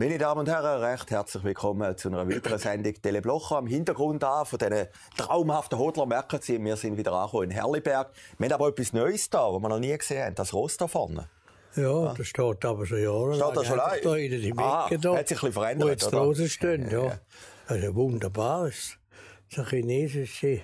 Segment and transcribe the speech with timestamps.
[0.00, 3.56] Meine Damen und Herren, recht herzlich willkommen zu einer weiteren Sendung Teleblocher.
[3.56, 4.86] Am Hintergrund an von diesen
[5.16, 8.12] traumhaften Hodler merken Sie, wir sind wieder angekommen in Herliberg.
[8.38, 10.86] Wir haben aber etwas Neues da, was wir noch nie gesehen haben, das Ross da
[10.86, 11.28] vorne.
[11.74, 14.00] Ja, das steht aber schon Jahre Steht da schon lange?
[14.00, 15.16] Da in die Ah, da.
[15.16, 17.04] hat sich ein bisschen verändert, Wo jetzt draußen stehen, ja.
[17.04, 17.20] Ja.
[17.66, 18.98] Das ist ein wunderbares,
[19.50, 20.60] das ist ein chinesisches,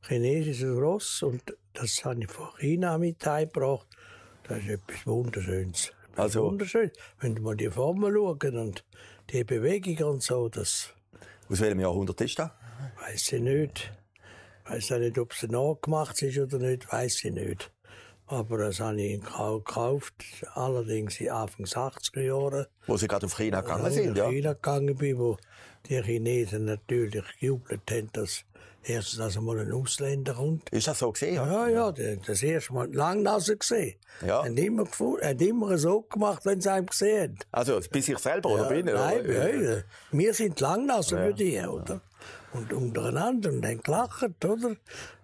[0.00, 1.42] chinesisches Ross und
[1.74, 3.86] das habe ich von China mit heimgebracht.
[4.44, 5.92] Das ist etwas Wunderschönes.
[6.18, 6.90] Also- Wunderschön.
[7.20, 8.84] Wenn du mal die Formen schauen und
[9.30, 10.90] die Bewegung und so, das
[11.48, 12.50] Aus welchem Jahrhundert ist das?
[13.00, 13.92] weiß ich nicht.
[14.66, 17.70] Weiß auch nicht, ob es nachgemacht ist oder nicht, weiß ich nicht.
[18.26, 20.14] Aber das habe ich gekauft,
[20.54, 22.66] allerdings in Anfang 80er Jahren.
[22.86, 24.28] Wo Sie gerade auf China gegangen sind, ich ja?
[24.28, 25.38] China gegangen bin, wo
[25.88, 28.44] die Chinesen natürlich gejubelt haben, dass
[28.88, 30.68] erstens dass einmal ein Ausländer kommt.
[30.70, 31.34] Ist das so gesehen?
[31.34, 31.68] Ja.
[31.68, 33.94] Ja, ja, das erste Mal Langnase gesehen.
[34.26, 34.44] Ja.
[34.44, 37.38] Haben immer, haben immer so gemacht, wenn sie einen gesehen haben.
[37.52, 38.94] Also, bei sich selber oder bei Ihnen?
[38.94, 39.54] Nein, oder?
[39.54, 42.00] ja, wir sind Langnase für die, oder?
[42.52, 44.76] Und untereinander und dann gelacht, oder?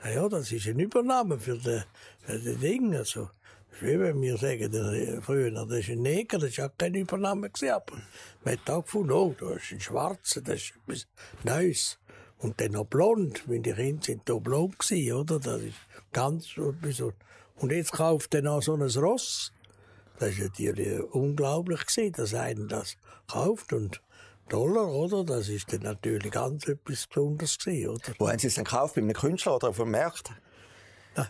[0.04, 1.82] Ja, das ist eine Übernahme für die,
[2.22, 2.98] für die Dinge.
[2.98, 3.30] Also,
[3.80, 7.72] wie wenn wir sagen, der, früher, das ist ein Neger, das ja keine Übernahme gewesen,
[7.72, 7.96] aber
[8.44, 11.06] man hat auch gefunden, oh, da ist ein Schwarzer, das ist etwas
[11.42, 11.98] Neues.
[12.44, 15.40] Und dann noch blond, wenn die Kinder sind da blond gewesen, oder?
[15.40, 15.78] Das ist
[16.12, 17.00] ganz so etwas.
[17.56, 19.50] Und jetzt kauft er noch so ein Ross.
[20.18, 24.02] Das ist natürlich unglaublich gewesen, dass einer das kauft und
[24.50, 25.24] Dollar, oder?
[25.24, 28.12] Das ist dann natürlich ganz etwas Besonderes gewesen, oder?
[28.18, 28.96] Wo haben Sie es denn gekauft?
[28.96, 30.30] Bei einem Künstler oder auf dem Markt?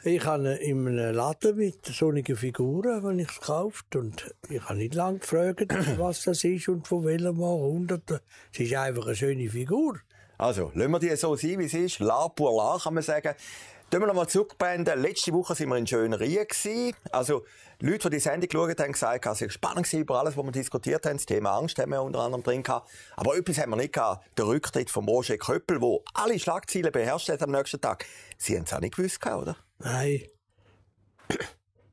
[0.02, 4.78] Ich habe in einem Laden mit solchen Figuren, wenn ich es gekauft und ich habe
[4.78, 8.20] nicht lange gefragt, was das ist und von welchem Jahrhundert.
[8.52, 10.00] Es ist einfach eine schöne Figur.
[10.38, 12.00] Also, lassen wir die so sein, wie sie ist.
[12.00, 13.34] La pour la, kann man sagen.
[13.90, 15.00] Tun wir nochmal zurückblenden.
[15.00, 16.96] Letzte Woche sind wir in Schönerien gewesen.
[17.12, 17.44] Also,
[17.80, 21.06] Leute, die die Sendung geschaut haben, gesagt, es war spannend über alles, was wir diskutiert
[21.06, 21.16] haben.
[21.16, 22.90] Das Thema Angst haben wir unter anderem drin gehabt.
[23.14, 24.26] Aber etwas haben wir nicht gehabt.
[24.38, 28.04] Der Rücktritt von Roger Köppel, der alle Schlagzeilen beherrscht hat am nächsten Tag.
[28.38, 29.56] Sie haben es auch nicht gewusst, oder?
[29.78, 30.22] Nein.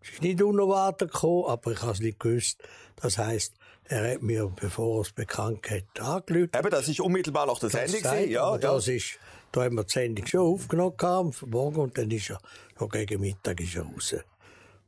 [0.01, 2.63] Es ist nicht unerwartet gekommen, aber ich habe es nicht gewusst.
[2.95, 3.53] Das heisst,
[3.91, 6.51] er hat mir, bevor er es bekannt hat, angerufen.
[6.57, 8.31] Eben, das ist unmittelbar nach der Sendung gewesen.
[8.31, 8.57] Ja, ja.
[8.57, 9.19] das ist,
[9.51, 12.39] da haben wir die Sendung schon aufgenommen Morgen und dann ist er,
[12.79, 14.15] noch gegen Mittag ist er raus.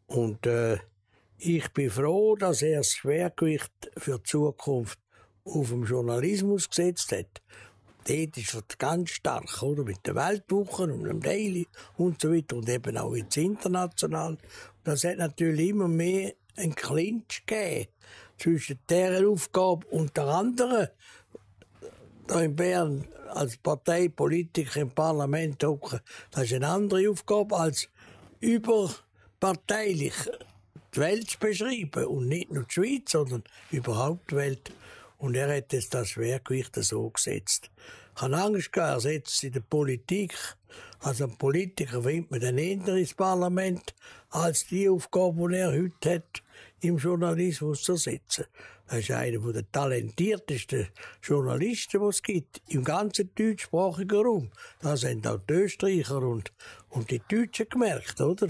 [0.08, 0.78] Und, äh,
[1.46, 4.98] ich bin froh, dass er das Schwergewicht für die Zukunft
[5.44, 7.42] auf dem Journalismus gesetzt hat.
[8.08, 9.84] Dort ist er ganz stark, oder?
[9.84, 14.38] Mit den Weltwochen und dem Daily und so weiter und eben auch jetzt international.
[14.86, 17.88] Das hat natürlich immer mehr einen Clinch gegeben
[18.44, 20.90] zwischen deren Aufgabe und der anderen
[22.28, 27.88] da in Bern als Parteipolitiker im Parlament hocken, das ist eine andere Aufgabe als
[28.42, 30.14] überparteilich
[30.94, 34.72] die Welt zu beschreiben und nicht nur die Schweiz, sondern überhaupt die Welt.
[35.18, 37.72] Und er hat jetzt das Schwergewicht so gesetzt.
[38.16, 40.36] Ich habe Angst gehabt, er setzt in der Politik.
[41.00, 43.96] Also ein Politiker findet man dann eher ins Parlament,
[44.30, 46.44] als die Aufgabe, die er heute hat,
[46.84, 48.46] im Journalismus zu setzen.
[48.88, 50.88] Er ist einer der talentiertesten
[51.22, 54.52] Journalisten, die es gibt, im ganzen deutschsprachigen Raum.
[54.82, 56.52] Das haben auch die Österreicher und,
[56.90, 58.50] und die Deutschen gemerkt, oder?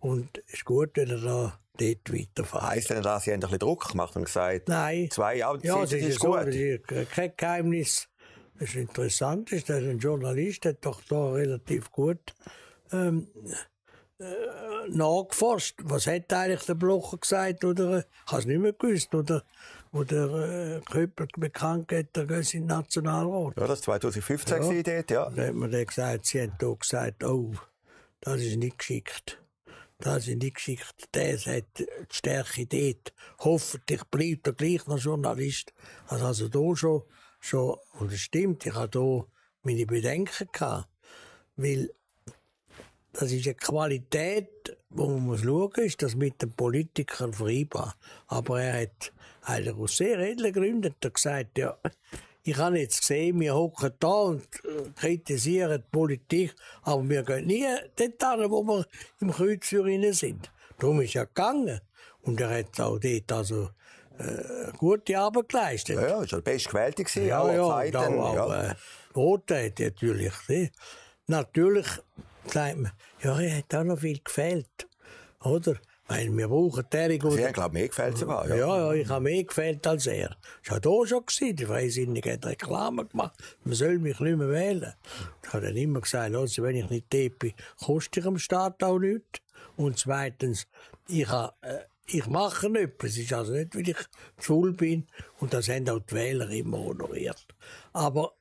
[0.00, 2.62] Und es ist gut, wenn er da dort weiterfährt.
[2.62, 5.10] Heisst denn das, Sie haben ein bisschen Druck gemacht und gesagt, Nein.
[5.10, 6.46] zwei Jahre, Ja, das ist ist so, gut.
[6.46, 8.08] ist kein Geheimnis.
[8.58, 12.34] Das ist interessant, ist, dass ein Journalist hat doch da relativ gut
[12.92, 13.28] ähm,
[14.18, 15.80] äh, nachgeforscht.
[15.84, 17.64] Was hat eigentlich der Blocher gesagt?
[17.64, 19.14] Oder, ich habe es nicht mehr gewusst.
[19.14, 19.42] Oder,
[19.92, 23.56] oder äh, Köppel bekannt hat, der geht in den Nationalrat.
[23.56, 24.72] Ja, das 2015 Ja.
[24.72, 24.82] ja.
[24.82, 25.30] dort, ja.
[25.30, 27.52] Da hat man dann gesagt, sie haben da gesagt, oh,
[28.20, 29.38] das ist nicht geschickt.
[29.98, 31.14] Das ist nicht geschickt.
[31.14, 33.14] Der hat die Stärke dort.
[33.38, 35.72] Hoffentlich bleibt er gleich noch Journalist.
[36.08, 37.02] Also, also da schon,
[37.40, 39.26] schon, und es stimmt, ich habe da
[39.62, 40.88] meine Bedenken gehabt.
[41.56, 41.90] Weil,
[43.18, 47.94] das ist eine Qualität, wo man muss schauen, ist das mit den Politikern vereinbar.
[48.28, 51.76] Aber er hat eigentlich aus sehr edlen Gründen gesagt, ja,
[52.42, 54.46] ich habe jetzt gesehen, wir hocken da und
[54.96, 57.66] kritisieren die Politik, aber wir gehen nie
[57.96, 58.86] dort hin, wo wir
[59.20, 60.50] im Kreuzfeuer sind.
[60.78, 61.80] Darum ist er gegangen.
[62.22, 63.70] Und er hat auch dort also
[64.18, 65.96] äh, gute Arbeit geleistet.
[65.96, 67.96] Ja, ja, ist ja der bestgewählte gewesen, Ja, aller ja, Zeiten.
[68.18, 68.70] auch, ja.
[68.70, 68.74] äh,
[69.14, 70.32] Noten hat natürlich.
[70.48, 70.70] Ne?
[71.28, 71.86] Natürlich
[72.52, 74.88] sagt man, ja, er hat auch noch viel gefehlt.
[75.42, 75.76] Oder?
[76.08, 78.48] Weil wir brauchen derige, Sie haben, glaube ich, mir gefällt sogar.
[78.48, 78.76] ja, Ja.
[78.78, 80.36] ja, ich habe mehr gefällt als er.
[80.62, 81.56] Das war da schon gewesen.
[81.56, 83.34] Die Freisinnige hat Reklame gemacht.
[83.64, 84.92] Man soll mich nicht mehr wählen.
[85.42, 87.54] Ich habe dann immer gesagt, also, wenn ich nicht bin,
[87.84, 89.40] kostet ich am Staat auch nichts.
[89.76, 90.68] Und zweitens,
[91.08, 93.10] ich habe, äh, ich mache etwas.
[93.10, 93.96] Es ist also nicht, weil ich
[94.36, 95.08] faul bin.
[95.40, 97.46] Und das haben auch die Wähler immer honoriert.
[97.92, 98.32] Aber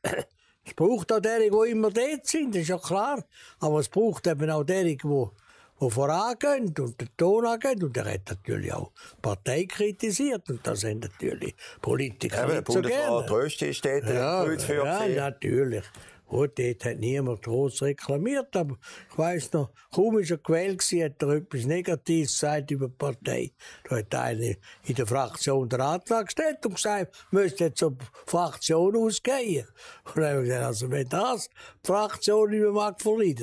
[0.66, 3.24] es braucht auch derige, die immer dort sind, das ist ja klar.
[3.60, 5.26] Aber es braucht eben auch derige, die
[5.82, 7.84] die vorangehen und den Ton angehen.
[7.84, 10.50] Und er hat natürlich auch die Partei kritisiert.
[10.50, 13.26] Und das sind natürlich Politiker Eben, nicht so gerne.
[13.26, 15.16] Tröste ist dort Ja, ja, für ja, gewesen.
[15.18, 15.84] natürlich.
[16.36, 18.76] Gut, dort hat niemand groß reklamiert, aber
[19.10, 23.52] ich weiss noch, kaum ist gewählt gewesen, hat er etwas Negatives gesagt über die Partei.
[23.88, 27.96] Da hat einer in der Fraktion den Antrag gestellt und gesagt, müsste jetzt zur
[28.26, 29.66] Fraktion ausgehen.
[30.04, 32.98] Und dann habe ich gesagt, also wenn das die Fraktion nicht mehr mag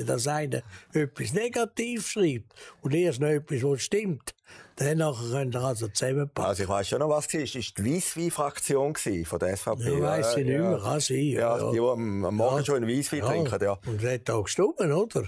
[0.05, 0.61] dass einer
[0.93, 2.53] etwas Negatives schreibt
[2.83, 4.35] und erst noch etwas, was stimmt,
[4.75, 6.49] könnt ihr also zusammenpassen.
[6.49, 7.41] Also ich weiss schon noch, was war.
[7.41, 8.95] Es war die Weisswein-Fraktion
[9.25, 9.83] von der SVP.
[9.83, 11.95] Ja, weiss ich nicht mehr, kann sein, Ja, ja, die, ja.
[11.95, 13.77] die am Morgen schon einen Weisswein trinken, ja.
[13.85, 15.23] Und hat auch gestummen, oder?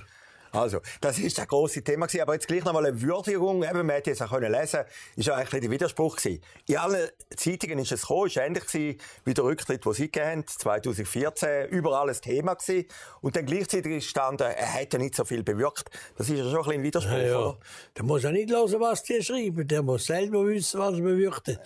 [0.56, 2.22] Also, das ist das grosse Thema gewesen.
[2.22, 3.64] Aber jetzt gleich nochmal eine Würdigung.
[3.64, 4.82] Eben, man hätte jetzt auch können lesen
[5.16, 6.42] ist ja eigentlich der Widerspruch gewesen.
[6.68, 10.28] In allen Zeitungen ist es gekommen, ist ähnlich gewesen wie der Rücktritt, den sie gegeben
[10.28, 11.70] haben, 2014.
[11.70, 12.86] Überall ein Thema gewesen.
[13.22, 15.90] Und dann gleichzeitig gestanden, er hat ja nicht so viel bewirkt.
[16.18, 17.40] Das ist ja schon ein bisschen ein Widerspruch, Ja, ja.
[17.40, 17.60] oder?
[17.96, 19.68] Der muss ja nicht hören, was die schreiben.
[19.68, 21.60] Der muss selber wissen, was er bewirkt.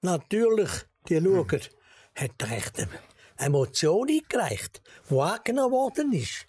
[0.00, 0.70] Natürlich,
[1.08, 1.60] die schauen,
[2.14, 2.88] hat er echt eine
[3.38, 6.46] Emotion eingereicht, die angenommen worden ist.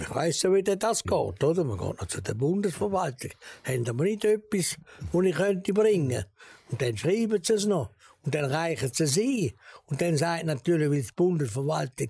[0.00, 1.12] Ich weiss ja, wie das geht,
[1.44, 1.64] oder?
[1.64, 3.32] Man geht noch zu der Bundesverwaltung.
[3.64, 4.76] Haben wir nicht etwas,
[5.12, 6.24] das ich könnte bringen?
[6.70, 7.90] Und dann schreiben sie es noch.
[8.22, 9.52] Und dann reichen sie es ein.
[9.86, 12.08] Und dann sagt natürlich, wie die Bundesverwaltung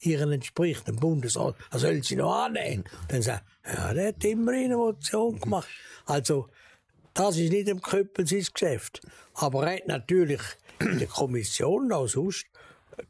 [0.00, 2.84] ihren entspricht, dem Bundesrat, er soll sie noch annehmen.
[3.08, 5.68] Dann sagt ja, der hat immerhin eine Motion gemacht.
[6.06, 6.48] Also,
[7.14, 9.00] das ist nicht im Köppel sein Geschäft.
[9.34, 10.42] Aber er hat natürlich
[10.80, 12.46] in der Kommission auch sonst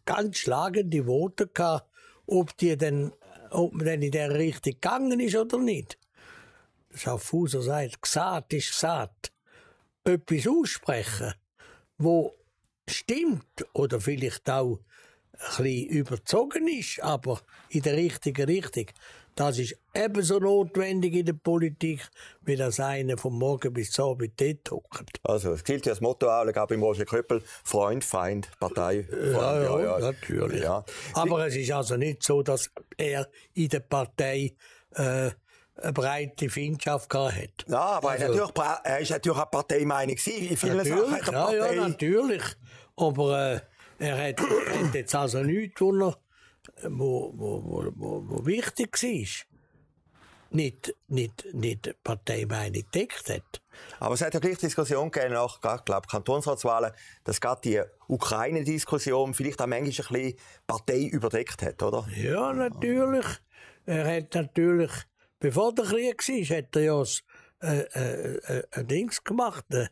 [0.04, 1.88] ganz schlagende Worte gehabt,
[2.26, 3.12] ob die denn,
[3.54, 5.98] ob man denn in der Richtung gegangen ist oder nicht.
[6.94, 9.32] Schaffhauser sagt, gesagt ist gesagt.
[10.04, 11.34] Etwas aussprechen,
[11.98, 12.34] wo
[12.88, 14.80] stimmt oder vielleicht auch
[15.32, 18.86] ein bisschen überzogen ist, aber in der richtigen Richtung.
[19.34, 22.08] Das ist ebenso notwendig in der Politik,
[22.42, 25.18] wie das einer vom Morgen bis zum Abend dort hockt.
[25.24, 29.06] Also, es gilt ja das Motto auch, gab im Roger Köppel, Freund, Feind, Partei.
[29.10, 29.84] Ja, Freund.
[29.84, 30.62] ja, natürlich.
[30.62, 30.84] Ja.
[31.14, 34.54] Aber es ist also nicht so, dass er in der Partei
[34.94, 35.30] äh,
[35.76, 37.64] eine breite Findschaft gehabt hat.
[37.66, 40.48] Ja, aber er, ist natürlich, bra- er ist natürlich auch Parteimeinung gewesen.
[40.48, 41.88] In vielen Sachen Natürlich, hat ja, er ja, Partei...
[41.88, 42.42] natürlich.
[42.96, 43.60] Aber äh,
[43.98, 46.16] er hat, hat jetzt also nichts, wo, er,
[46.82, 49.46] wo, wo, wo, wo, wo wichtig war.
[50.50, 53.60] Nicht, nicht, nicht die Parteimeinung gedeckt hat.
[53.98, 56.92] Aber es hat ja gleich Diskussion gegeben nach, glaube, Kantonsratswahlen,
[57.24, 62.06] dass gerade die Ukraine-Diskussion vielleicht auch manchmal ein bisschen Partei überdeckt hat, oder?
[62.16, 63.26] Ja, natürlich.
[63.84, 64.92] Er hat natürlich,
[65.40, 67.22] bevor der Krieg war, hat er ja das,
[67.60, 69.64] äh, äh, äh, ein Dings gemacht.
[69.70, 69.88] Äh,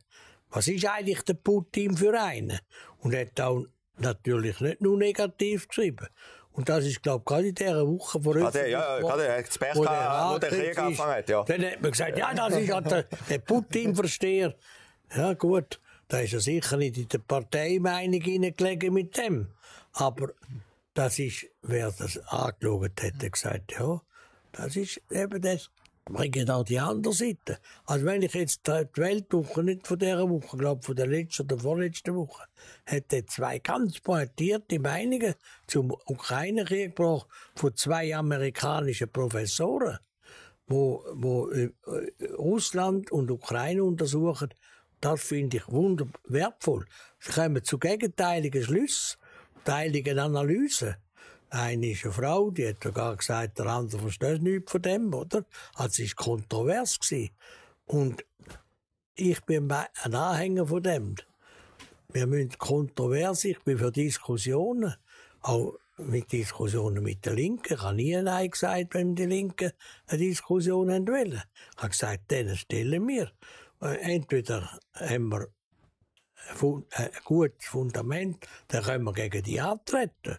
[0.50, 2.58] was ist eigentlich der Putin für einen?
[2.98, 3.64] Und er hat auch
[3.98, 6.06] natürlich nicht nur negativ geschrieben.
[6.54, 9.48] Und das ist, glaube ich, gerade in dieser Woche Ah, der- ja, gerade er hat
[9.48, 11.42] das Pech wo gehabt, wo der Krieg angefangen hat, ja.
[11.44, 14.54] Dann hat man gesagt, ja, das ist der, der Putin-Versteher.
[15.16, 19.48] Ja, gut, da ist er sicher nicht in der Parteimeinung hineingelegen mit dem.
[19.94, 20.28] Aber
[20.94, 24.00] das ist, wer das angeschaut hätte, gesagt, ja,
[24.52, 25.70] das ist eben das.
[26.04, 27.58] Bringen auch die andere Seite.
[27.86, 31.58] Also wenn ich jetzt die Weltwoche, nicht von dieser Woche, glaube von der letzten oder
[31.58, 32.44] vorletzten Woche,
[32.84, 35.34] hätte zwei ganz pointierte Meinungen
[35.66, 39.98] zum Ukraine-Krieg gebracht von zwei amerikanischen Professoren
[40.72, 44.54] wo, wo äh, äh, Russland und Ukraine untersuchen,
[45.00, 46.86] das finde ich wunder wertvoll.
[47.18, 49.18] Sie kommen zu gegenteiligen Schlüssen,
[49.64, 50.96] teiligen Analysen.
[51.54, 55.44] Eine ist eine Frau, die hat sogar gesagt, der andere versteht nichts von dem, oder?
[55.74, 56.98] Also es war kontrovers.
[56.98, 57.30] Gewesen.
[57.84, 58.24] Und
[59.14, 61.14] ich bin ein Anhänger von dem.
[62.08, 64.94] Wir müssen kontrovers, ich bin für Diskussionen,
[65.42, 67.74] auch mit Diskussionen mit der Linken.
[67.74, 69.72] Ich habe nie Nein gesagt, wenn die Linken
[70.06, 71.42] eine Diskussion wollen.
[71.76, 73.30] Ich habe gesagt, denen stellen wir.
[73.78, 75.48] Entweder haben wir
[76.96, 80.38] ein gutes Fundament, dann können wir gegen die antreten.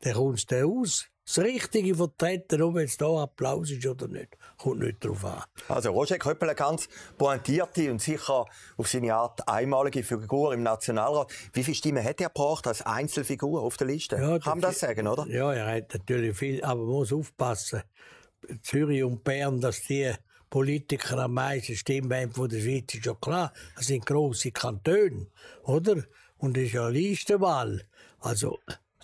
[0.00, 1.06] Dann kommt es aus.
[1.24, 5.42] Das Richtige vertreten, ob jetzt da Applaus ist oder nicht, kommt nicht drauf an.
[5.68, 6.88] Also Roger Köppel, eine ganz
[7.18, 8.46] pointierte und sicher
[8.78, 11.30] auf seine Art einmalige Figur im Nationalrat.
[11.52, 14.16] Wie viele Stimmen hat er gebracht als Einzelfigur auf der Liste?
[14.16, 15.26] Ja, Kann man das sagen, oder?
[15.26, 17.82] Ja, er hat natürlich viel, aber man muss aufpassen.
[18.62, 20.14] Zürich und Bern, dass die
[20.48, 23.52] Politiker am meisten Stimmen haben von der Schweiz, ist ja klar.
[23.76, 25.26] Das sind grosse Kantone,
[25.64, 26.04] oder?
[26.38, 27.86] Und es ist ja eine Listenwahl.
[28.20, 28.58] Also,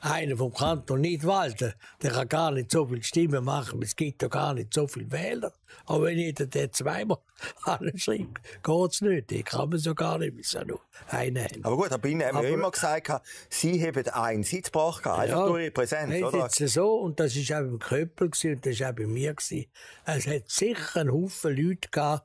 [0.04, 4.28] einer vom Kanton Nidwalden, der kann gar nicht so viel Stimmen machen, es gibt ja
[4.28, 5.52] gar nicht so viele Wähler.
[5.86, 7.18] Aber wenn jeder der zweimal
[7.64, 9.32] anschreibt, geht's nicht.
[9.32, 11.64] Ich kann man so gar nicht, müssen nur einen haben.
[11.64, 13.10] Aber gut, Herr Binnen haben wir immer gesagt,
[13.48, 16.38] Sie haben einen Sitz gebracht, einfach ja, durch Ihre Präsenz, nein, oder?
[16.38, 19.34] Jetzt so, und das war auch beim Köppel und das war auch bei mir.
[19.34, 19.66] Gewesen.
[20.04, 22.20] Es hat sicher einen Haufen Leute gegeben,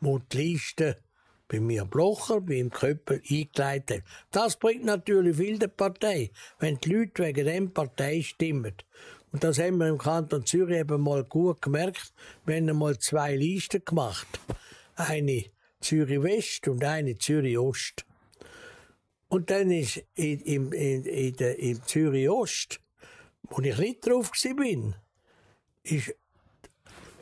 [0.00, 0.96] die die Liste
[1.52, 4.04] bei mir Blocher, beim Köppel eingeleitet.
[4.30, 8.72] Das bringt natürlich viel der Partei, wenn die Leute wegen dem Partei stimmen.
[9.32, 12.14] Und das haben wir im Kanton Zürich eben mal gut gemerkt.
[12.46, 14.26] Wir haben einmal zwei Listen gemacht.
[14.96, 15.44] Eine
[15.80, 18.06] Zürich West und eine Zürich Ost.
[19.28, 22.80] Und dann ist in, in, in, in, in Zürich Ost,
[23.42, 24.94] wo ich nicht drauf bin,
[25.82, 26.14] ist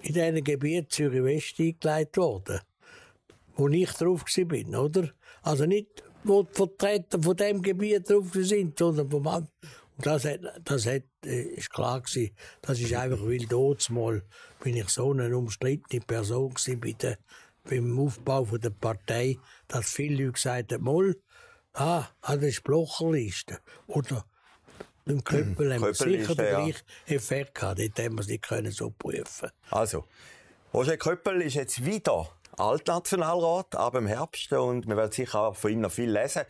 [0.02, 2.60] in diesem Gebiet Zürich West eingeleitet worden
[3.60, 5.10] wo ich drauf bin, oder?
[5.42, 9.52] Also nicht, wo die Vertreter von dem Gebiet drauf sind, sondern vom anderen.
[9.96, 12.34] Und das, hat, das hat, äh, ist klar gewesen.
[12.62, 14.22] Das ist einfach, weil dort mal
[14.62, 17.18] bin ich so eine umstrittene Person gewesen bei der,
[17.68, 19.38] beim Aufbau von der Partei,
[19.68, 21.14] dass viele Leute gesagt haben, mal,
[21.74, 23.58] ah, ah, das ist Blocherliste.
[23.88, 24.24] Oder
[25.04, 26.64] beim Köppel haben wir sicher den ja.
[26.64, 27.78] gleichen Effekt gehabt.
[27.78, 30.06] Dort haben wir es nicht können so prüfen Also,
[30.72, 35.70] Roger Köppel ist jetzt wieder Altnationalrat ab im Herbst und wir werden sicher auch von
[35.70, 36.42] ihm noch viel lesen.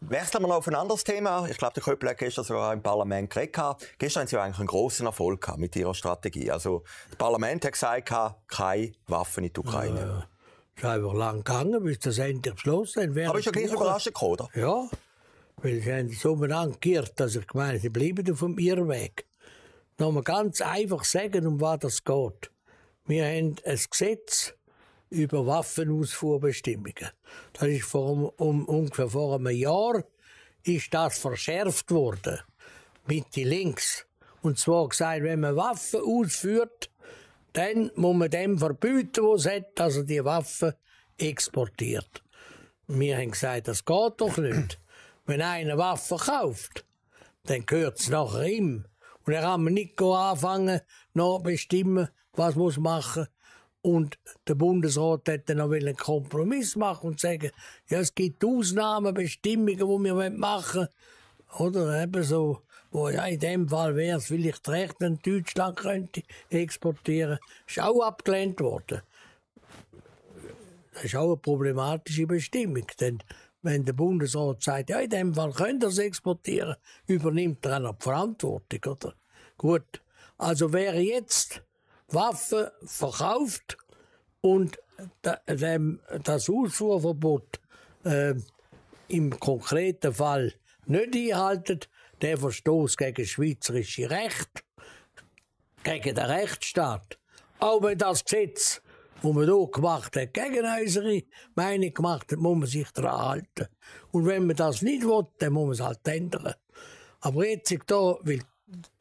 [0.00, 1.46] Wechseln wir noch auf ein anderes Thema.
[1.48, 3.56] Ich glaube, der Köppel hat gestern sogar im Parlament geredet.
[3.98, 6.50] Gestern haben sie eigentlich einen grossen Erfolg mit ihrer Strategie.
[6.50, 8.12] Also, das Parlament hat gesagt,
[8.48, 10.00] keine Waffen in die Ukraine.
[10.00, 10.26] Ja,
[10.74, 13.28] es ist einfach lang gegangen, bis das endlich beschlossen haben.
[13.28, 14.48] Aber ist ja gleich überraschend gekommen, oder?
[14.54, 14.88] Ja,
[15.58, 19.26] weil sie haben so miteinander geirrt, dass ich meine, sie bleiben auf dem Irrweg.
[19.98, 22.50] Noch ganz einfach sagen, um was das geht.
[23.06, 24.54] Wir haben ein Gesetz,
[25.12, 27.10] über Waffenausfuhrbestimmungen.
[27.52, 30.04] Das ist vor um, ungefähr vor einem Jahr
[30.64, 32.38] ist das verschärft worden.
[33.06, 34.06] Mitte links.
[34.42, 36.90] Und zwar gesagt, wenn man Waffen ausführt,
[37.52, 40.72] dann muss man dem verbieten, was hat, dass er die Waffen
[41.18, 42.22] exportiert.
[42.86, 44.80] Wir haben gesagt, das geht doch nicht.
[45.26, 46.84] Wenn einer Waffen kauft,
[47.44, 48.86] dann gehört es nachher ihm.
[49.24, 50.80] Und dann kann man nicht anfangen,
[51.14, 53.28] noch bestimmen, was muss machen
[53.82, 57.50] und der Bundesrat hätte noch einen Kompromiss machen und sagen,
[57.88, 60.88] ja, es gibt Ausnahmen, Bestimmungen, die wir machen
[61.56, 61.72] wollen.
[61.74, 66.22] Oder eben so, wo ja in dem Fall wäre es vielleicht recht, wenn Deutschland könnte
[66.48, 67.38] exportieren.
[67.66, 69.02] Ist auch abgelehnt worden.
[70.94, 73.22] Das ist auch eine problematische Bestimmung, denn
[73.62, 77.94] wenn der Bundesrat sagt, ja, in dem Fall könnt ihr es exportieren, übernimmt er auch
[77.94, 79.14] die Verantwortung, oder?
[79.56, 80.02] Gut.
[80.38, 81.62] Also wäre jetzt
[82.14, 83.76] Waffen verkauft
[84.40, 84.78] und
[85.22, 87.60] das Ausfuhrverbot
[88.04, 88.34] äh,
[89.08, 90.54] im konkreten Fall
[90.86, 91.80] nicht einhalten,
[92.20, 94.64] der Verstoß gegen schweizerische Recht,
[95.82, 97.18] gegen den Rechtsstaat.
[97.58, 98.80] Auch wenn das Gesetz,
[99.22, 101.22] das man hier gemacht hat, gegen unsere
[101.54, 103.68] Meinung gemacht hat, muss man sich daran halten.
[104.10, 106.54] Und wenn man das nicht will, dann muss man es halt ändern.
[107.20, 108.42] Aber jetzt, da, weil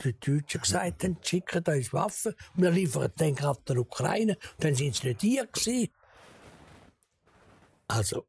[0.04, 4.96] die Deutschen gesagt haben, schicken uns Waffen, wir liefern den gerade der Ukraine, dann sind
[4.96, 5.90] sie nicht hier gewesen.
[7.88, 8.26] Also,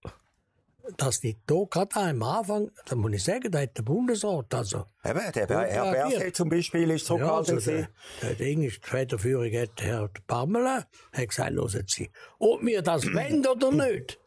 [0.96, 4.86] das nicht da gerade am Anfang, da muss ich sagen, da hat der Bundesrat, also...
[5.04, 7.88] Eben, der Herr Berset zum Beispiel ist zurückgehalten ja, also der,
[8.22, 13.04] der Ding ist, die Federführung hat Herr Pamela, hat gesagt, hören Sie, ob wir das
[13.14, 14.18] wollen oder nicht,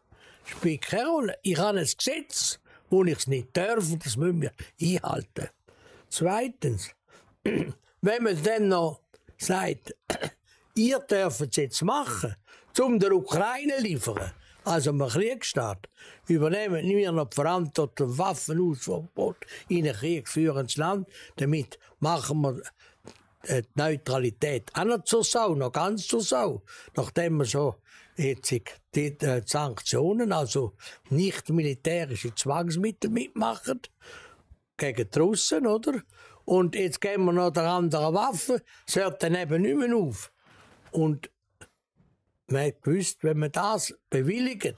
[0.44, 1.38] spielt keine Rolle.
[1.42, 2.58] Ich habe ein Gesetz,
[2.88, 5.48] wo ich es nicht darf, und das müssen wir einhalten.
[6.08, 6.90] Zweitens,
[8.00, 9.00] wenn man dann noch
[9.38, 9.94] sagt,
[10.74, 12.34] ihr dürft es jetzt machen,
[12.78, 14.32] um der Ukraine liefern,
[14.64, 15.88] also einem Kriegsstaat,
[16.28, 19.36] übernehmen wir noch die Verantwortung Waffenausverbot
[19.68, 22.62] in ein kriegführendes Land, damit machen wir
[23.48, 26.62] die Neutralität auch noch zur Sau, noch ganz zur Sau,
[26.96, 27.76] nachdem wir so
[28.16, 28.50] jetzt
[28.94, 30.72] die äh, Sanktionen, also
[31.10, 33.80] nicht militärische Zwangsmittel mitmachen,
[34.76, 36.02] gegen die Russen, oder?
[36.46, 40.32] Und jetzt geben wir noch der andere Waffe, es hört dann eben nicht mehr auf.
[40.92, 41.28] Und
[42.46, 44.76] man hat gewusst, wenn man das bewilligt,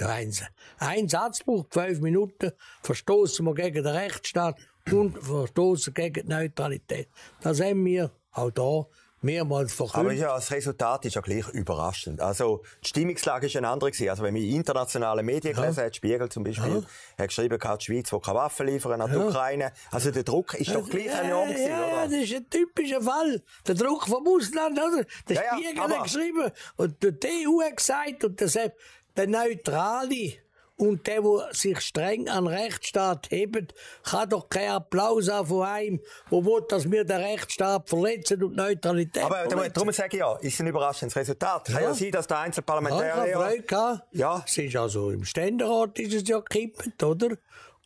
[0.00, 0.34] ein,
[0.78, 2.50] ein Satz braucht fünf Minuten,
[2.82, 4.58] verstoßen wir gegen den Rechtsstaat
[4.90, 7.08] und verstoßen gegen die Neutralität.
[7.40, 8.84] Das haben wir auch da
[9.24, 10.00] mehrmals verkündet.
[10.00, 12.20] Aber ja, das Resultat ist ja gleich überraschend.
[12.20, 14.10] Also, die Stimmungslage ist eine andere gewesen.
[14.10, 15.62] Also, wenn man internationale Medien ja.
[15.62, 17.18] gelesen hat, Spiegel zum Beispiel, ja.
[17.18, 19.26] hat geschrieben, die Schweiz will keine Waffen liefern an die ja.
[19.26, 19.72] Ukraine.
[19.90, 21.88] Also, der Druck ist doch gleich enorm gewesen, ja, oder?
[21.88, 23.42] Ja, das ist ein typischer Fall.
[23.66, 25.04] Der Druck vom Ausland, oder?
[25.28, 28.74] Der Spiegel hat geschrieben, und die EU hat gesagt, und das hat
[29.16, 30.43] der Neutrale,
[30.76, 35.62] Und der, der sich streng an den Rechtsstaat hebt, kann doch keinen Applaus haben von
[35.62, 36.00] einem,
[36.30, 39.72] der will, dass wir den Rechtsstaat verletzen und Neutralität Aber verletzen.
[39.72, 41.66] darum sage ich ja, ist ein überraschendes Resultat.
[41.66, 43.36] Kann ja sein, dass der Ja, ich Einzelparlamentarier...
[43.36, 44.02] Freude.
[44.12, 44.42] Ja.
[44.44, 47.36] Es ist also im Ständerat ist es ja gekippt, oder?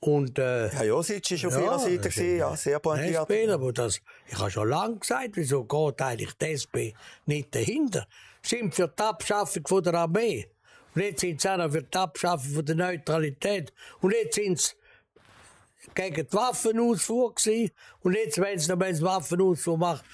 [0.01, 3.29] Und, äh, Herr Josic ist auf Ja, ihrer Seite, gewesen, ja, sehr pointiert.
[3.29, 6.77] SP, aber das, ich habe schon lange gesagt, wieso geht eigentlich die SP
[7.27, 8.07] nicht dahinter?
[8.41, 10.49] Sind für die Abschaffung von der Armee.
[10.95, 13.73] Und jetzt sind sie auch noch für die Abschaffung von der Neutralität.
[14.01, 14.75] Und jetzt sind sie
[15.95, 17.71] gegen die Waffenausfuhr gewesen.
[18.01, 20.05] Und jetzt wollen sie noch mal Waffenausfuhr machen.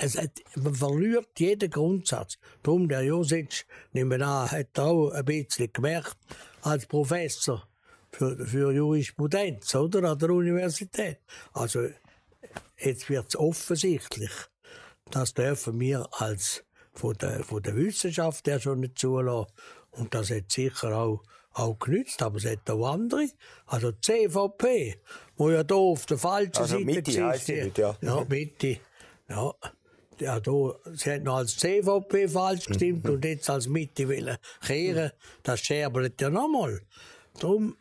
[0.00, 2.38] Es hat, man verliert jeden Grundsatz.
[2.62, 6.16] Darum, der Josic, nehmen an, hat auch ein bisschen gemerkt,
[6.62, 7.68] als Professor
[8.10, 10.10] für, für Jurisprudenz, oder?
[10.10, 11.18] An der Universität.
[11.52, 11.88] Also,
[12.78, 14.32] jetzt wird es offensichtlich.
[15.10, 19.52] Das dürfen wir als von der, von der Wissenschaft ja schon nicht zulassen.
[19.96, 21.22] Und das hat sicher auch,
[21.52, 23.28] auch genützt, aber es hat auch andere.
[23.66, 24.98] Also die CVP,
[25.36, 27.96] wo ja da auf der falschen Also Seite Mitte sie die- nicht, ja.
[28.00, 28.78] Ja, Mitte.
[29.28, 29.54] Ja.
[30.20, 30.52] Ja, da,
[30.94, 35.10] sie hat noch als CVP falsch gestimmt und jetzt als Mitte wollen kehren.
[35.42, 36.82] Das scherbelt ja nochmal.
[37.40, 37.76] Darum,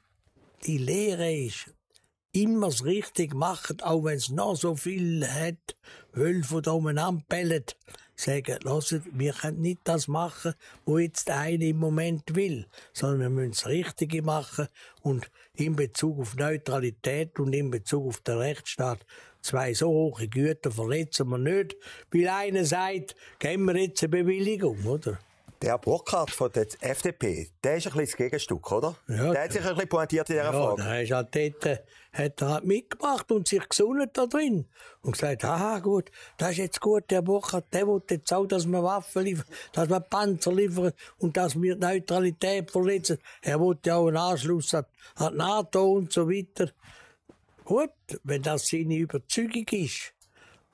[0.66, 1.70] die Lehre ist,
[2.32, 5.76] immer das Richtige machen, auch wenn es noch so viel hat,
[6.14, 7.66] Wölfe da umeinander bellen,
[8.16, 10.54] sagen, lasst, wir können nicht das machen,
[10.86, 14.68] wo jetzt der eine im Moment will, sondern wir müssen das Richtige machen
[15.02, 19.06] und in Bezug auf Neutralität und in Bezug auf den Rechtsstaat
[19.42, 21.76] zwei so hohe Güter verletzen wir nicht,
[22.12, 25.20] weil einer sagt, geben wir jetzt eine Bewilligung, oder?
[25.64, 28.98] Der Burkhardt von der FDP, der ist ein bisschen das Gegenstück, oder?
[29.08, 30.84] Ja, der hat sich ein bisschen pointiert in dieser Ja, Frage.
[30.84, 31.78] da ist halt dort, äh,
[32.12, 34.68] hat er halt mitgemacht und sich gesundet da drin.
[35.04, 38.66] Und gesagt, aha, gut, das ist jetzt gut, der Burkhardt, der will jetzt auch, dass
[38.68, 43.20] wir Waffen liefern, dass wir Panzer liefern und dass wir Neutralität verletzen.
[43.42, 44.84] Er will ja auch einen Anschluss an,
[45.16, 46.72] an die NATO und so weiter.
[47.64, 47.90] Gut,
[48.26, 50.14] wenn das seine Überzeugung ist.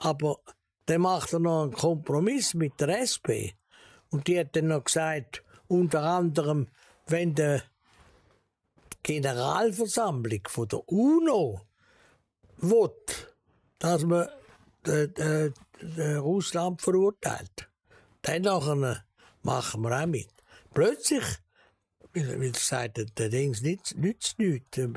[0.00, 0.40] Aber
[0.86, 3.54] dann macht er noch einen Kompromiss mit der SP.
[4.10, 6.68] Und die hat dann noch gesagt, unter anderem,
[7.06, 7.62] wenn der
[9.02, 11.60] Generalversammlung von der UNO
[12.58, 12.90] will,
[13.78, 14.28] dass man
[14.86, 15.52] äh, äh,
[15.96, 17.68] äh, Russland verurteilt.
[18.22, 20.28] Dann machen wir auch mit.
[20.74, 21.24] Plötzlich,
[22.12, 24.88] weil, weil sagt, der, Dings nützt, nützt nichts, äh,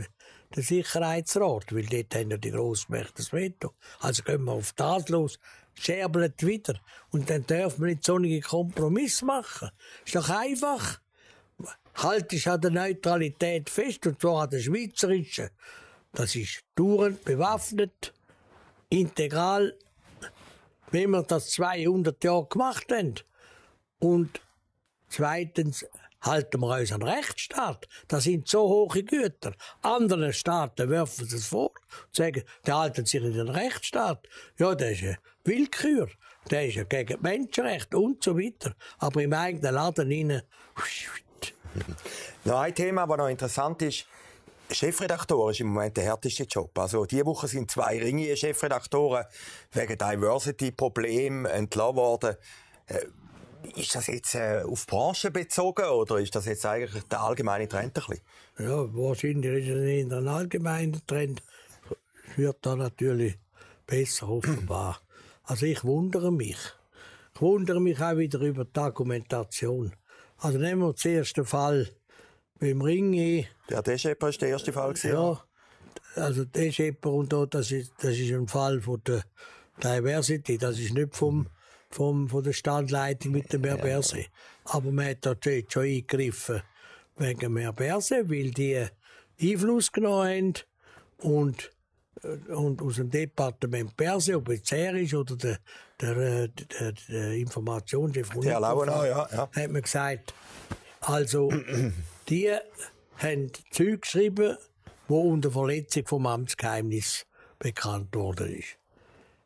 [0.56, 3.74] der Sicherheitsrat, weil dort haben ja die Grossmächte das Veto.
[4.00, 5.40] Also gehen wir auf das los,
[5.76, 6.80] scherbelt wieder.
[7.12, 9.70] Und dann dürfen wir nicht so einen Kompromiss machen.
[10.06, 11.00] Ist doch einfach
[11.96, 15.50] halte ich an der Neutralität fest, und zwar an der schweizerischen.
[16.12, 18.14] Das ist dauernd bewaffnet,
[18.90, 19.76] integral,
[20.92, 23.16] wie wir das 200 Jahre gemacht haben.
[24.00, 24.42] Und
[25.10, 25.86] zweitens
[26.22, 27.88] halten wir uns an Rechtsstaat.
[28.08, 29.54] Das sind so hohe Güter.
[29.82, 34.28] Andere Staaten werfen es vor und sagen, die halten sich in den Rechtsstaat.
[34.58, 36.10] Ja, das ist Willkür.
[36.52, 38.76] Der ist ja gegen Menschenrechte und so weiter.
[39.00, 40.42] Aber im eigenen Laden rein,
[42.46, 44.06] Noch ein Thema, das noch interessant ist.
[44.72, 46.78] Chefredaktor ist im Moment der härteste Job.
[46.78, 49.26] Also, diese Woche sind zwei ringige Chefredaktoren
[49.72, 52.36] wegen Diversity-Problemen entlassen worden.
[52.88, 53.00] Äh,
[53.76, 57.98] ist das jetzt äh, auf Branche bezogen oder ist das jetzt eigentlich der allgemeine Trend
[57.98, 58.20] ein bisschen?
[58.60, 61.42] Ja, wahrscheinlich ist es in einem allgemeinen Trend.
[62.36, 63.38] Wird da natürlich
[63.86, 65.00] besser, offenbar.
[65.44, 66.58] Also ich wundere mich.
[67.36, 69.94] Ich wundere mich auch wieder über die Argumentation.
[70.38, 71.90] Also nehmen wir den ersten Fall
[72.60, 73.48] beim Ringe.
[73.70, 75.12] Der Deschepper ist der erste Fall gewesen.
[75.12, 75.44] Ja,
[76.16, 79.24] also der Schepper und da, das ist, das ist ein Fall von der
[79.84, 80.58] Diversity.
[80.58, 81.48] Das ist nicht vom,
[81.90, 84.26] vom, von der Standleitung mit dem Merberse.
[84.66, 86.62] Aber man hat jetzt schon eingegriffen
[87.18, 88.86] wegen Merberse, weil die
[89.42, 90.54] Einfluss genommen haben
[91.18, 91.72] und,
[92.50, 95.60] und aus dem Departement Perse, ob es er ist oder der,
[96.00, 99.50] der, äh, der, der Informationschef Der Lauenau, ja, ja.
[99.52, 100.34] hat man gesagt,
[101.02, 101.52] also,
[102.30, 102.50] die
[103.18, 104.58] haben Zeug geschrieben,
[105.08, 107.26] wo unter Verletzung vom Amtsgeheimnis
[107.60, 108.78] bekannt worden ist.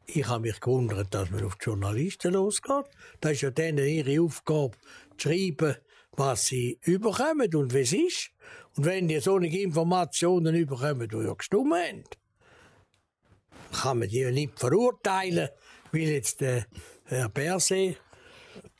[0.05, 2.85] Ich habe mich gewundert, dass man auf die Journalisten losgeht.
[3.19, 4.77] Das ist ja denen ihre Aufgabe,
[5.17, 5.75] zu schreiben,
[6.11, 8.31] was sie überkommen und es ist.
[8.75, 12.03] Und wenn die solche Informationen überkommen, die ja gestimmt haben,
[13.71, 15.49] kann man die nicht verurteilen,
[15.91, 16.65] weil jetzt der
[17.05, 17.97] Herr Berset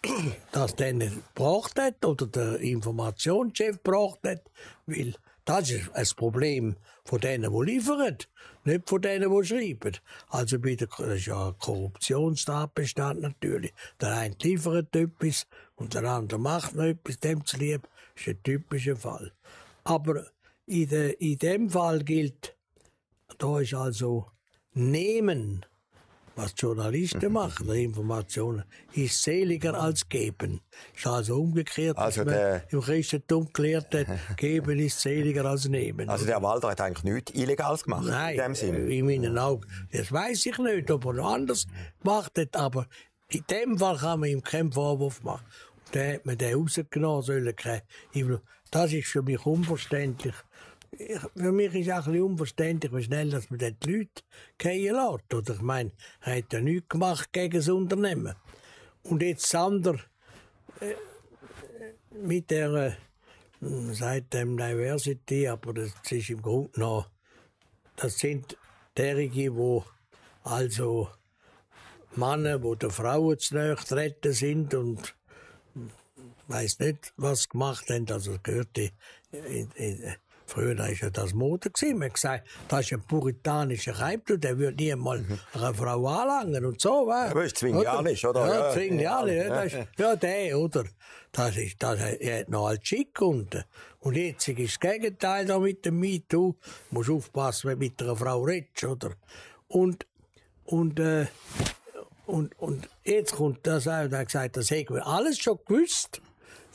[0.52, 4.44] das dann gebracht hat oder der Informationschef gebracht hat,
[4.86, 8.18] weil das ist ein Problem von denen, die liefern,
[8.66, 9.98] nicht von denen, die schreiben.
[10.28, 13.74] Also bei der, das ist ja ein Korruptionstatbestand natürlich.
[14.02, 17.88] Der eine liefert etwas und der andere macht noch etwas, dem zu lieb.
[18.16, 19.32] Ist ein typischer Fall.
[19.86, 20.26] Aber
[20.66, 22.58] in, de, in dem Fall gilt,
[23.38, 24.28] da ist also
[24.78, 25.66] nehmen,
[26.36, 28.64] was Journalisten machen, die Informationen,
[28.94, 30.62] ist seliger als geben.
[30.96, 34.06] Ist also umgekehrt, Also dass man der- im Christentum gelehrt hat,
[34.38, 36.08] geben ist seliger als nehmen.
[36.08, 38.06] Also der Walter hat eigentlich nichts Illegales gemacht.
[38.06, 38.88] Nein, In dem Sinn.
[38.92, 39.66] in meinen Augen.
[39.92, 41.66] Das weiß ich nicht, ob er noch anders
[42.04, 42.86] gemacht hat, aber
[43.30, 45.46] in dem Fall kann man ihm keinen Vorwurf machen.
[45.88, 47.56] Und dann hat man den rausgenommen sollen.
[47.56, 47.82] kein-
[48.70, 50.36] Das ist für mich unverständlich.
[50.92, 54.24] Ich, für mich ist auch ein bisschen unverständlich, wie schnell dass man dort die Leute
[54.58, 55.34] gehen lässt.
[55.34, 58.36] Oder ich meine, er hat ja nichts gemacht gegen das Unternehmen.
[59.04, 60.00] Und jetzt das andere,
[60.80, 60.96] äh,
[62.12, 62.98] mit der,
[63.62, 67.06] äh, sagt dem Diversity, aber das ist im Grunde genommen
[67.98, 68.58] das sind
[68.96, 69.84] derige, wo
[70.44, 71.10] also
[72.16, 73.76] Männer, wo der Frauen zu nahe
[74.24, 75.16] sind und
[76.48, 78.10] weiß nicht, was gemacht haben.
[78.10, 78.92] Also gehörte
[79.32, 80.16] in, in,
[80.50, 81.70] Früher war ja das Mode.
[81.70, 82.00] gewesen.
[82.00, 86.80] Man gesagt, das ist ein puritanischer Keimtu, der würde nie mal eine Frau anlangen und
[86.82, 87.06] so.
[87.06, 87.26] wa?
[87.30, 88.48] Aber ist zwinglianisch, oder?
[88.48, 88.74] Ja, Ja.
[88.74, 89.36] zwinglianisch.
[89.36, 90.86] Ja, das ist- ja, der, oder?
[91.34, 93.64] Das ist, das hat noch als schick gefunden.
[94.00, 96.54] Und jetzt ist das Gegenteil da mit dem MeToo.
[96.54, 96.56] Du
[96.92, 99.12] musst aufpassen, wenn du mit einer Frau redest, oder?
[99.68, 100.08] Und,
[100.64, 101.26] und, äh,
[102.26, 106.22] und, und jetzt kommt das auch, da hat gesagt, das hätten wir alles schon gewusst.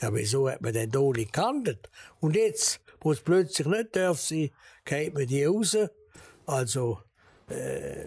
[0.01, 1.89] Ja, wieso hat man denn da nicht gehandelt?
[2.19, 4.49] Und jetzt, wo es plötzlich nicht darf sein,
[4.85, 5.77] geht man die raus.
[6.45, 6.99] Also,
[7.49, 8.05] äh,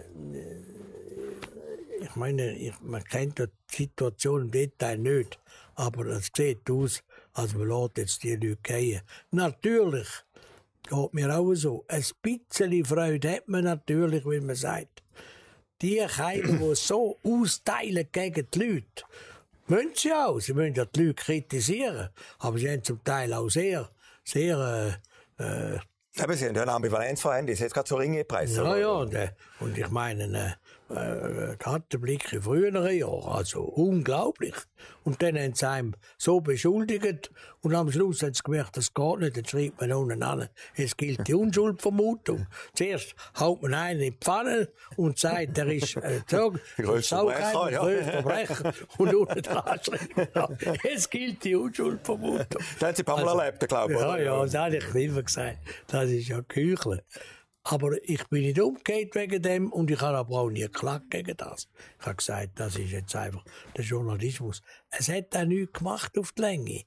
[2.01, 5.39] ich meine, ich, man kennt die Situation im Detail nicht,
[5.75, 9.01] aber es sieht aus, als man lässt jetzt die Leute gehen.
[9.31, 10.07] Natürlich
[10.89, 11.85] geht mir auch so.
[11.87, 15.03] Ein bisschen Freude hat man natürlich, wenn man sagt,
[15.81, 19.03] die Keime, die so austeilen gegen die Leute,
[19.67, 20.39] müssen sie auch.
[20.39, 22.09] Sie müssen ja die Leute kritisieren.
[22.39, 23.89] Aber sie haben zum Teil auch sehr,
[24.27, 24.99] sehr,
[25.39, 25.79] äh, äh,
[26.19, 28.55] Eben, Sie haben ja eine Ambivalenz vorhanden, die ist jetzt gerade so Ringe gepresst.
[28.55, 28.77] ja, oder?
[28.77, 30.57] ja, und, äh, und ich meine,
[30.89, 34.55] äh, der in früheren Jahren, also unglaublich.
[35.03, 39.19] Und dann haben sie einem so beschuldigt und am Schluss haben sie gemerkt, das geht
[39.19, 42.47] nicht, dann schreibt man unten an, es gilt die Unschuldvermutung.
[42.73, 46.21] Zuerst haut man einen in die Pfanne und sagt, er ist äh,
[46.77, 48.03] Grösster Verbrecher, ja.
[48.03, 48.73] Verbrecher.
[48.97, 52.61] Und unten dran schreibt man, es gilt die Unschuldvermutung.
[52.79, 53.99] Das haben Sie ein paar Mal erlebt, glaube ich.
[53.99, 55.57] Ja, ja, das habe ich immer gesagt.
[55.87, 57.03] Das ist ja Küchle.
[57.69, 61.35] Aber ich bin nicht umgekehrt wegen dem und ich habe aber auch nie geklagt gegen
[61.35, 61.67] das.
[61.99, 63.43] Ich habe gesagt, das ist jetzt einfach
[63.75, 64.61] der Journalismus.
[64.89, 66.83] Es hat auch nichts gemacht auf die Länge.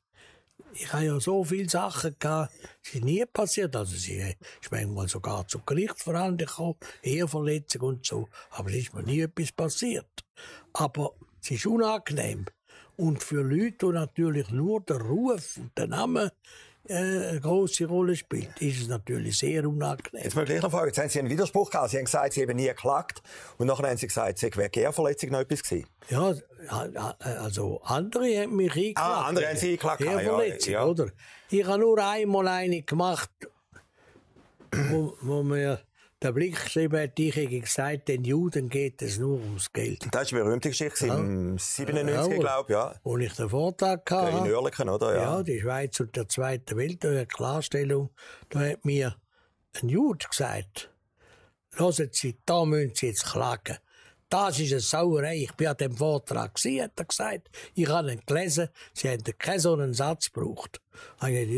[0.73, 3.77] Ich habe ja so viele Sachen gehabt, ist nie passiert.
[3.77, 8.31] Also, sie ist manchmal sogar zu Gerichtsverhandlungen gekommen, Eheverletzung und so.
[8.53, 10.25] Aber es ist mir nie etwas passiert.
[10.73, 11.13] Aber
[11.43, 12.47] es ist unangenehm.
[12.97, 16.33] Und für Leute, die natürlich nur der Ruf und der Name
[16.91, 20.25] äh, eine grosse Rolle spielt, ist es natürlich sehr unangenehm.
[20.25, 21.91] Jetzt mal gleich noch fragen, jetzt haben Sie einen Widerspruch gehabt.
[21.91, 23.23] Sie haben gesagt, Sie haben nie geklagt.
[23.59, 25.87] Und nachher haben Sie gesagt, es wäre Gärverletzung noch etwas gewesen.
[26.09, 26.35] Ja,
[26.93, 28.99] ja, also andere haben mich eingeklagt.
[28.99, 30.85] Ah, andere haben Sie eingeklagt, Ja, ja, Verletzung, ja.
[30.85, 31.07] oder?
[31.51, 33.31] Ich habe nur einmal eine gemacht,
[34.91, 35.81] wo, wo mir
[36.23, 40.07] der Blick geschrieben hat, ich hätte gesagt, den Juden geht es nur ums Geld.
[40.11, 42.39] Das war eine berühmte Geschichte im 97, Jawohl.
[42.39, 42.95] glaube ich, ja.
[43.03, 44.57] Wo ich den Vortrag In hatte.
[44.57, 45.15] Oerlikon, oder?
[45.15, 45.23] Ja.
[45.23, 48.11] Ja, die Schweiz und der Zweite Weltkrieg, Klarstellung,
[48.51, 49.17] da hat mir
[49.81, 50.91] ein Jude gesagt,
[51.73, 53.79] hören Sie, da müssen Sie jetzt klagen.
[54.29, 55.39] Das ist eine Sauerei.
[55.39, 57.51] Ich bin an dem Vortrag gewesen, hat er gesagt.
[57.75, 58.69] Ich habe ihn gelesen.
[58.93, 60.81] Sie haben keinen so einen Satz gebraucht.
[61.17, 61.51] Ich habe gesagt,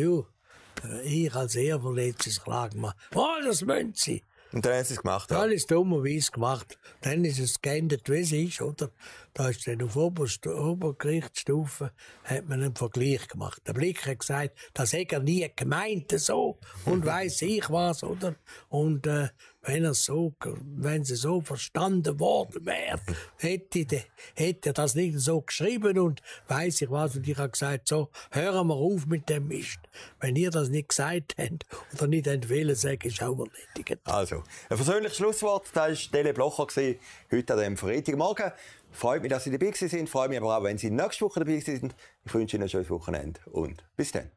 [0.84, 2.94] ja, ich als Ehrverletztes klagen mal.
[3.14, 4.22] Oh, das müssen Sie.
[4.52, 5.40] Und dann haben Sie es gemacht, ja.
[5.40, 6.78] Alles dummerweise gemacht.
[7.00, 8.90] Dann ist es geändert, wie es ist, oder?
[9.32, 11.92] Da ist dann auf Oberst Obergerichtsstufe,
[12.24, 13.62] hat man einen Vergleich gemacht.
[13.66, 16.58] Der Blick hat gesagt, das hätte er nie gemeint, so.
[16.84, 18.34] Und weiss ich was, oder?
[18.68, 19.28] Und, äh,
[19.64, 20.34] wenn er so,
[20.76, 23.00] wenn sie so verstanden worden wäre,
[23.38, 24.02] hätte, de-
[24.34, 27.14] hätte er das nicht so geschrieben und weiss ich was.
[27.16, 29.78] Und ich habe gesagt, so, hören wir auf mit dem Mist.
[30.20, 34.00] Wenn ihr das nicht gesagt habt oder nicht empfehlen, sage ich auch erledigt.
[34.04, 36.98] Also, ein persönliches Schlusswort, das war Dele Blocher, gewesen,
[37.30, 38.52] heute an diesem Freitagmorgen.
[38.90, 40.10] Freut mich, dass Sie dabei sind.
[40.10, 41.94] Freut mich aber auch, wenn Sie nächste Woche dabei sind.
[42.24, 44.30] Ich wünsche Ihnen ein schönes Wochenende und bis dann.